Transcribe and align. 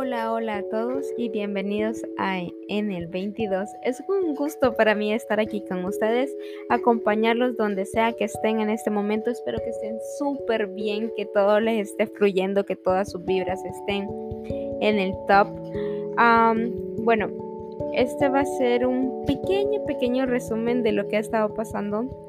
Hola, 0.00 0.32
hola 0.32 0.58
a 0.58 0.62
todos 0.62 1.04
y 1.16 1.28
bienvenidos 1.28 2.04
a 2.18 2.38
En 2.68 2.92
el 2.92 3.08
22. 3.08 3.68
Es 3.82 4.00
un 4.06 4.36
gusto 4.36 4.74
para 4.74 4.94
mí 4.94 5.12
estar 5.12 5.40
aquí 5.40 5.60
con 5.68 5.84
ustedes, 5.84 6.32
acompañarlos 6.68 7.56
donde 7.56 7.84
sea 7.84 8.12
que 8.12 8.26
estén 8.26 8.60
en 8.60 8.70
este 8.70 8.92
momento. 8.92 9.28
Espero 9.28 9.58
que 9.58 9.70
estén 9.70 9.98
súper 10.16 10.68
bien, 10.68 11.10
que 11.16 11.26
todo 11.26 11.58
les 11.58 11.90
esté 11.90 12.06
fluyendo, 12.06 12.64
que 12.64 12.76
todas 12.76 13.10
sus 13.10 13.24
vibras 13.24 13.60
estén 13.64 14.08
en 14.80 15.00
el 15.00 15.12
top. 15.26 15.48
bueno, 16.98 17.28
este 17.92 18.28
va 18.28 18.42
a 18.42 18.44
ser 18.44 18.86
un 18.86 19.24
pequeño, 19.26 19.84
pequeño 19.84 20.26
resumen 20.26 20.84
de 20.84 20.92
lo 20.92 21.08
que 21.08 21.16
ha 21.16 21.20
estado 21.20 21.52
pasando 21.54 22.27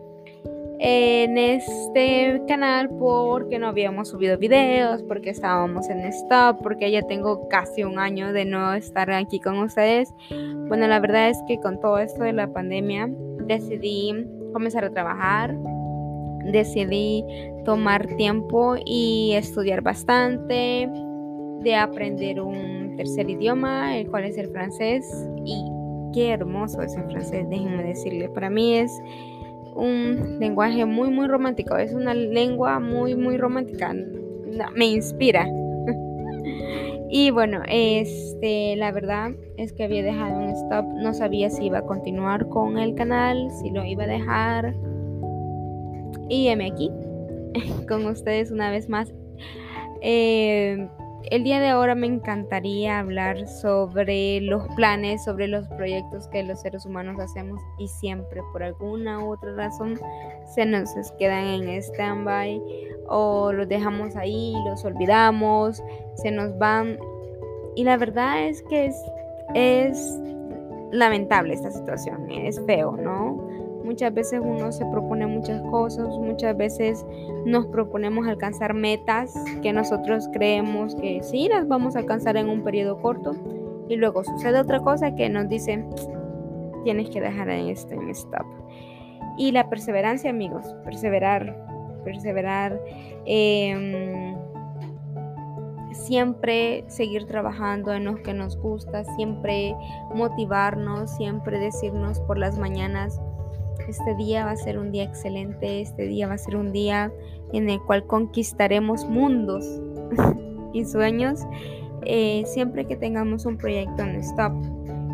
en 0.82 1.38
este 1.38 2.42
canal 2.48 2.90
porque 2.98 3.60
no 3.60 3.68
habíamos 3.68 4.08
subido 4.08 4.38
videos, 4.38 5.04
porque 5.04 5.30
estábamos 5.30 5.90
en 5.90 6.00
stop, 6.06 6.62
porque 6.64 6.90
ya 6.90 7.02
tengo 7.02 7.50
casi 7.50 7.84
un 7.84 8.00
año 8.00 8.32
de 8.32 8.46
no 8.46 8.74
estar 8.74 9.12
aquí 9.12 9.42
con 9.42 9.60
ustedes. 9.60 10.14
Bueno, 10.70 10.88
la 10.88 11.02
verdad 11.02 11.30
es 11.30 11.38
que 11.48 11.60
con 11.60 11.82
todo 11.82 12.00
esto 12.00 12.24
de 12.24 12.32
la 12.32 12.48
pandemia 12.54 13.10
decidí 13.46 14.26
comenzar 14.54 14.86
a 14.86 14.90
trabajar, 14.90 15.54
decidí 16.46 17.26
tomar 17.66 18.08
tiempo 18.16 18.76
y 18.86 19.34
estudiar 19.34 19.82
bastante, 19.82 20.90
de 21.62 21.76
aprender 21.76 22.40
un 22.40 22.96
tercer 22.96 23.30
idioma, 23.30 23.98
el 23.98 24.10
cual 24.10 24.24
es 24.24 24.38
el 24.38 24.48
francés, 24.48 25.06
y 25.44 25.62
qué 26.14 26.32
hermoso 26.32 26.82
es 26.82 26.96
el 26.96 27.04
francés, 27.04 27.50
déjenme 27.50 27.84
decirle, 27.84 28.30
para 28.30 28.50
mí 28.50 28.76
es 28.76 28.92
un 29.76 30.40
lenguaje 30.40 30.86
muy, 30.86 31.10
muy 31.10 31.28
romántico. 31.28 31.78
Es 31.78 31.94
una 31.94 32.14
lengua 32.14 32.80
muy, 32.80 33.16
muy 33.16 33.38
romántica. 33.38 33.94
Me 34.76 34.86
inspira. 34.86 35.48
y 37.10 37.32
bueno, 37.32 37.62
este, 37.68 38.76
la 38.76 38.92
verdad 38.92 39.32
es 39.58 39.74
que 39.74 39.84
había 39.84 40.04
dejado 40.04 40.40
un 40.40 40.50
stop. 40.50 40.86
No 40.86 41.14
sabía 41.14 41.50
si 41.50 41.66
iba 41.66 41.80
a 41.80 41.86
continuar 41.86 42.48
con 42.50 42.78
el 42.78 42.96
canal, 42.96 43.50
si 43.62 43.70
lo 43.70 43.84
iba 43.86 44.04
a 44.04 44.08
dejar. 44.08 44.76
Y 46.30 46.48
heme 46.48 46.72
aquí 46.72 46.92
con 47.88 48.06
ustedes 48.06 48.52
una 48.52 48.72
vez 48.72 48.90
más. 48.90 49.14
Eh, 50.02 50.88
el 51.24 51.44
día 51.44 51.60
de 51.60 51.70
ahora 51.70 51.96
me 51.96 52.08
encantaría 52.08 53.00
hablar 53.00 53.48
sobre 53.48 54.42
los 54.42 54.68
planes, 54.76 55.24
sobre 55.24 55.48
los 55.48 55.68
proyectos 55.68 56.28
que 56.30 56.44
los 56.44 56.62
seres 56.62 56.86
humanos 56.86 57.20
hacemos 57.20 57.62
y 57.78 57.88
siempre 57.88 58.42
por 58.52 58.64
alguna 58.64 59.24
u 59.24 59.34
otra 59.34 59.54
razón 59.56 60.00
se 60.46 60.66
nos 60.66 60.90
quedan 61.18 61.46
en 61.46 61.70
stand-by 61.82 62.62
o 63.08 63.52
los 63.52 63.68
dejamos 63.68 64.16
ahí, 64.16 64.54
los 64.66 64.86
olvidamos, 64.86 65.84
se 66.16 66.32
nos 66.32 66.58
van. 66.58 66.98
Y 67.76 67.84
la 67.84 67.98
verdad 67.98 68.48
es 68.48 68.62
que 68.64 68.86
es, 68.86 68.96
es 69.56 70.20
lamentable 70.92 71.54
esta 71.54 71.72
situación, 71.72 72.30
es 72.30 72.62
feo, 72.66 72.98
¿no? 72.98 73.48
Muchas 73.84 74.14
veces 74.14 74.42
uno 74.44 74.72
se 74.72 74.86
propone 74.86 75.26
muchas 75.26 75.62
cosas, 75.64 76.18
muchas 76.20 76.56
veces 76.56 77.06
nos 77.46 77.66
proponemos 77.68 78.28
alcanzar 78.28 78.74
metas 78.74 79.34
que 79.64 79.74
nosotros 79.74 80.30
creemos 80.32 80.96
que 80.96 81.24
sí 81.24 81.48
las 81.48 81.68
vamos 81.68 81.96
a 81.96 82.00
alcanzar 82.00 82.38
en 82.38 82.50
un 82.50 82.64
periodo 82.64 83.02
corto 83.02 83.36
y 83.88 83.96
luego 83.96 84.24
sucede 84.24 84.60
otra 84.60 84.80
cosa 84.80 85.16
que 85.16 85.28
nos 85.30 85.50
dice 85.50 85.84
tienes 86.84 87.10
que 87.10 87.20
dejar 87.20 87.50
en 87.50 87.70
esto 87.70 87.94
en 87.96 88.10
stop. 88.10 88.46
Y 89.38 89.52
la 89.52 89.70
perseverancia, 89.70 90.30
amigos, 90.30 90.76
perseverar, 90.84 91.56
perseverar. 92.04 92.80
Em, 93.26 94.29
siempre 95.94 96.84
seguir 96.88 97.26
trabajando 97.26 97.94
en 97.94 98.06
lo 98.06 98.16
que 98.22 98.34
nos 98.34 98.58
gusta, 98.58 99.04
siempre 99.16 99.76
motivarnos, 100.14 101.16
siempre 101.16 101.60
decirnos 101.60 102.20
por 102.22 102.38
las 102.38 102.58
mañanas, 102.58 103.20
este 103.88 104.16
día 104.16 104.46
va 104.46 104.52
a 104.52 104.58
ser 104.58 104.78
un 104.78 104.92
día 104.92 105.04
excelente, 105.04 105.82
este 105.82 106.04
día 106.04 106.28
va 106.28 106.36
a 106.36 106.38
ser 106.38 106.56
un 106.56 106.72
día 106.72 107.12
en 107.54 107.70
el 107.70 107.82
cual 107.82 108.06
conquistaremos 108.06 109.06
mundos 109.06 109.66
y 110.74 110.86
sueños. 110.86 111.42
Eh, 112.06 112.44
siempre 112.46 112.86
que 112.86 112.96
tengamos 112.96 113.46
un 113.46 113.58
proyecto 113.58 114.04
en 114.04 114.16
stop, 114.18 114.54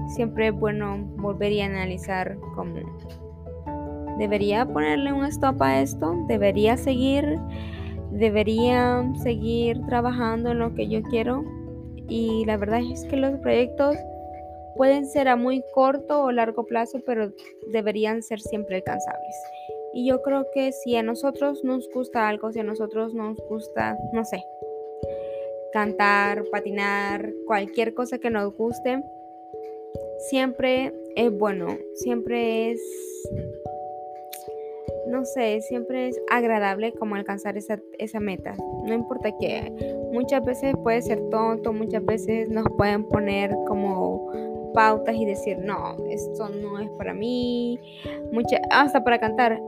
siempre 0.09 0.49
es 0.49 0.53
bueno 0.53 0.97
volver 1.17 1.51
y 1.51 1.61
analizar 1.61 2.37
cómo 2.55 2.75
debería 4.17 4.65
ponerle 4.65 5.13
un 5.13 5.25
stop 5.25 5.61
a 5.61 5.81
esto, 5.81 6.15
debería 6.27 6.77
seguir, 6.77 7.39
debería 8.11 9.03
seguir 9.23 9.79
trabajando 9.87 10.51
en 10.51 10.59
lo 10.59 10.73
que 10.73 10.87
yo 10.87 11.01
quiero. 11.03 11.43
Y 12.07 12.45
la 12.45 12.57
verdad 12.57 12.81
es 12.81 13.05
que 13.05 13.17
los 13.17 13.39
proyectos 13.39 13.95
Pueden 14.75 15.05
ser 15.05 15.29
a 15.29 15.37
muy 15.37 15.63
corto 15.73 16.23
o 16.23 16.31
largo 16.31 16.65
plazo, 16.65 16.99
pero 17.05 17.31
deberían 17.71 18.21
ser 18.21 18.41
siempre 18.41 18.75
alcanzables. 18.75 19.35
Y 19.93 20.09
yo 20.09 20.21
creo 20.21 20.47
que 20.53 20.73
si 20.73 20.97
a 20.97 21.03
nosotros 21.03 21.63
nos 21.63 21.89
gusta 21.89 22.27
algo, 22.27 22.51
si 22.51 22.59
a 22.59 22.63
nosotros 22.63 23.13
nos 23.13 23.37
gusta, 23.47 23.97
no 24.11 24.25
sé, 24.25 24.43
cantar, 25.71 26.43
patinar, 26.51 27.31
cualquier 27.47 27.93
cosa 27.93 28.19
que 28.19 28.29
nos 28.29 28.53
guste, 28.57 29.01
siempre 30.29 30.93
es 31.15 31.31
bueno, 31.31 31.77
siempre 31.93 32.71
es, 32.71 32.81
no 35.15 35.23
sé, 35.23 35.61
siempre 35.61 36.09
es 36.09 36.21
agradable 36.29 36.91
como 36.93 37.15
alcanzar 37.15 37.57
esa, 37.57 37.79
esa 37.97 38.19
meta. 38.19 38.53
No 38.83 38.93
importa 38.93 39.31
que 39.39 39.71
muchas 40.11 40.43
veces 40.43 40.75
puede 40.83 41.01
ser 41.01 41.21
tonto, 41.29 41.71
muchas 41.71 42.03
veces 42.05 42.49
nos 42.49 42.65
pueden 42.77 43.05
poner 43.05 43.55
como 43.67 44.71
pautas 44.73 45.15
y 45.15 45.25
decir, 45.25 45.57
no, 45.59 45.95
esto 46.09 46.49
no 46.49 46.79
es 46.79 46.89
para 46.97 47.13
mí, 47.13 47.79
mucha, 48.33 48.59
hasta 48.71 49.03
para 49.03 49.19
cantar. 49.19 49.61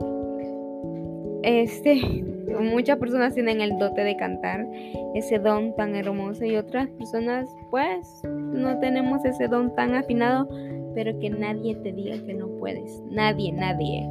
Este, 1.42 1.94
muchas 2.60 2.98
personas 2.98 3.32
tienen 3.32 3.62
el 3.62 3.78
dote 3.78 4.04
de 4.04 4.16
cantar, 4.16 4.66
ese 5.14 5.38
don 5.38 5.74
tan 5.76 5.94
hermoso 5.94 6.44
y 6.44 6.56
otras 6.56 6.88
personas 6.90 7.48
pues 7.70 8.22
no 8.24 8.78
tenemos 8.80 9.24
ese 9.24 9.48
don 9.48 9.74
tan 9.74 9.94
afinado, 9.94 10.46
pero 10.98 11.16
que 11.20 11.30
nadie 11.30 11.76
te 11.76 11.92
diga 11.92 12.16
que 12.26 12.34
no 12.34 12.48
puedes, 12.58 13.00
nadie, 13.08 13.52
nadie. 13.52 14.04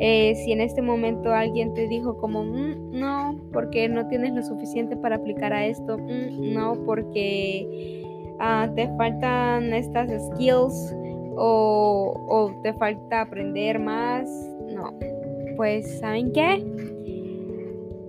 Eh, 0.00 0.34
si 0.36 0.52
en 0.52 0.62
este 0.62 0.80
momento 0.80 1.34
alguien 1.34 1.74
te 1.74 1.86
dijo 1.86 2.16
como, 2.16 2.44
mm, 2.44 2.92
no, 2.98 3.38
porque 3.52 3.90
no 3.90 4.08
tienes 4.08 4.32
lo 4.32 4.42
suficiente 4.42 4.96
para 4.96 5.16
aplicar 5.16 5.52
a 5.52 5.66
esto, 5.66 5.98
mm, 5.98 6.54
no, 6.54 6.72
porque 6.86 8.00
Ah, 8.42 8.70
te 8.74 8.88
faltan 8.96 9.74
estas 9.74 10.10
skills 10.28 10.96
o, 11.36 12.50
te 12.62 12.72
falta 12.72 13.20
aprender 13.20 13.78
más. 13.78 14.26
No, 14.74 14.94
pues 15.56 16.00
¿saben 16.00 16.32
qué? 16.32 16.64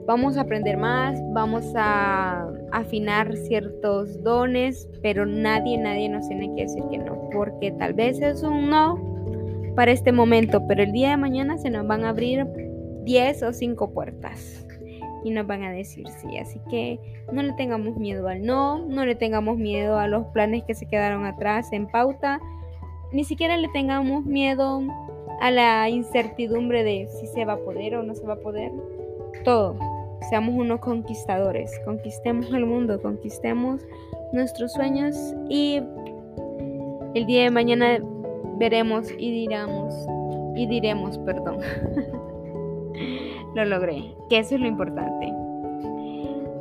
Vamos 0.06 0.38
a 0.38 0.42
aprender 0.42 0.78
más, 0.78 1.22
vamos 1.34 1.66
a 1.76 2.50
afinar 2.72 3.36
ciertos 3.36 4.24
dones, 4.24 4.90
pero 5.02 5.26
nadie, 5.26 5.78
nadie 5.78 6.10
nos 6.10 6.28
tiene 6.28 6.54
que 6.56 6.64
decir 6.64 6.84
que 6.90 6.98
no, 6.98 7.30
porque 7.32 7.72
tal 7.72 7.94
vez 7.94 8.22
es 8.22 8.44
un 8.44 8.70
no 8.70 9.12
para 9.76 9.92
este 9.92 10.12
momento, 10.12 10.66
pero 10.68 10.84
el 10.84 10.92
día 10.92 11.12
de 11.12 11.18
mañana 11.18 11.58
se 11.58 11.70
nos 11.70 11.88
van 11.88 12.04
a 12.04 12.10
abrir 12.10 12.46
10 13.04 13.44
o 13.44 13.54
5 13.54 13.94
puertas 13.94 14.66
y 15.24 15.32
nos 15.32 15.48
van 15.48 15.64
a 15.64 15.72
decir 15.72 16.08
sí. 16.08 16.38
Así 16.38 16.60
que 16.70 17.00
no 17.32 17.42
le 17.42 17.54
tengamos 17.54 17.96
miedo 17.98 18.28
al 18.28 18.44
no, 18.44 18.80
no 18.88 19.06
le 19.06 19.16
tengamos 19.16 19.58
miedo 19.58 19.98
a 19.98 20.08
los 20.08 20.28
planes 20.28 20.64
que 20.64 20.76
se 20.76 20.88
quedaron 20.88 21.26
atrás 21.26 21.72
en 21.72 21.88
pauta, 21.88 22.40
ni 23.12 23.24
siquiera 23.24 23.58
le 23.58 23.68
tengamos 23.70 24.26
miedo 24.26 24.82
a 25.42 25.52
la 25.52 25.90
incertidumbre 25.90 26.84
de 26.84 27.08
si 27.20 27.28
se 27.28 27.46
va 27.46 27.54
a 27.54 27.58
poder 27.58 27.96
o 27.96 28.04
no 28.04 28.16
se 28.16 28.26
va 28.26 28.34
a 28.34 28.40
poder. 28.40 28.72
Todo. 29.44 29.76
Seamos 30.30 30.56
unos 30.56 30.80
conquistadores, 30.80 31.72
conquistemos 31.86 32.52
el 32.54 32.66
mundo, 32.66 33.02
conquistemos 33.02 33.82
nuestros 34.34 34.74
sueños 34.74 35.16
y 35.50 35.82
el 37.16 37.26
día 37.26 37.44
de 37.44 37.52
mañana 37.52 38.00
veremos 38.58 39.12
y 39.18 39.32
diremos 39.32 39.94
y 40.56 40.68
diremos, 40.68 41.18
perdón. 41.20 41.58
lo 43.56 43.66
logré, 43.66 44.16
que 44.30 44.40
eso 44.40 44.56
es 44.56 44.62
lo 44.62 44.68
importante. 44.68 45.34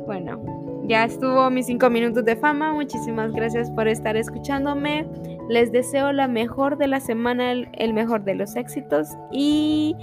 Bueno, 0.05 0.41
ya 0.87 1.05
estuvo 1.05 1.49
mis 1.49 1.67
cinco 1.67 1.89
minutos 1.89 2.25
de 2.25 2.35
fama. 2.35 2.73
Muchísimas 2.73 3.31
gracias 3.31 3.71
por 3.71 3.87
estar 3.87 4.17
escuchándome. 4.17 5.05
Les 5.51 5.73
deseo 5.73 6.13
la 6.13 6.29
mejor 6.29 6.77
de 6.77 6.87
la 6.87 7.01
semana, 7.01 7.51
el 7.51 7.93
mejor 7.93 8.23
de 8.23 8.35
los 8.35 8.55
éxitos 8.55 9.09
y 9.33 9.97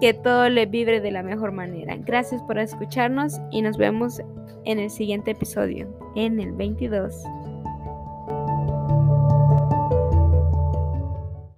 que 0.00 0.14
todo 0.14 0.48
le 0.48 0.64
vibre 0.66 1.00
de 1.00 1.10
la 1.10 1.24
mejor 1.24 1.50
manera. 1.50 1.96
Gracias 1.96 2.40
por 2.44 2.56
escucharnos 2.56 3.40
y 3.50 3.62
nos 3.62 3.76
vemos 3.78 4.22
en 4.64 4.78
el 4.78 4.90
siguiente 4.90 5.32
episodio, 5.32 5.88
en 6.14 6.38
el 6.38 6.52
22. 6.52 7.20